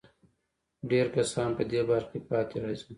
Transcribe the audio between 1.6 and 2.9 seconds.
دې برخه کې پاتې راځي.